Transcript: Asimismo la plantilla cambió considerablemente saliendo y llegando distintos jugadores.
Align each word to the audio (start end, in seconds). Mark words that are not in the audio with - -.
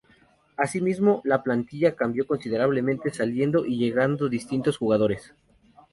Asimismo 0.57 1.21
la 1.23 1.43
plantilla 1.43 1.95
cambió 1.95 2.25
considerablemente 2.25 3.11
saliendo 3.13 3.67
y 3.67 3.77
llegando 3.77 4.29
distintos 4.29 4.77
jugadores. 4.79 5.35